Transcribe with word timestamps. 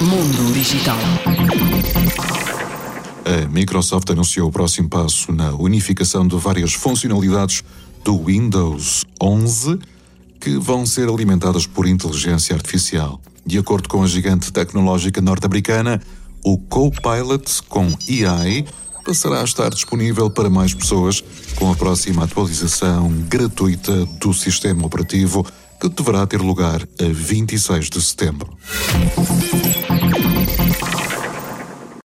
Mundo 0.00 0.52
Digital. 0.52 0.98
A 3.24 3.48
Microsoft 3.48 4.10
anunciou 4.10 4.48
o 4.48 4.52
próximo 4.52 4.88
passo 4.88 5.32
na 5.32 5.54
unificação 5.54 6.26
de 6.26 6.36
várias 6.36 6.74
funcionalidades 6.74 7.62
do 8.04 8.24
Windows 8.24 9.04
11 9.20 9.78
que 10.40 10.58
vão 10.58 10.84
ser 10.84 11.08
alimentadas 11.08 11.66
por 11.66 11.86
inteligência 11.86 12.54
artificial. 12.54 13.20
De 13.46 13.58
acordo 13.58 13.88
com 13.88 14.02
a 14.02 14.06
gigante 14.06 14.52
tecnológica 14.52 15.20
norte-americana, 15.20 16.00
o 16.44 16.58
Copilot 16.58 17.62
com 17.68 17.86
AI 17.86 18.64
passará 19.04 19.40
a 19.40 19.44
estar 19.44 19.70
disponível 19.70 20.30
para 20.30 20.48
mais 20.48 20.74
pessoas 20.74 21.22
com 21.56 21.70
a 21.70 21.74
próxima 21.74 22.24
atualização 22.24 23.08
gratuita 23.28 24.06
do 24.20 24.32
sistema 24.32 24.86
operativo 24.86 25.46
que 25.90 26.02
deverá 26.02 26.26
ter 26.26 26.40
lugar 26.40 26.82
a 26.98 27.04
26 27.12 27.90
de 27.90 28.00
setembro. 28.00 28.56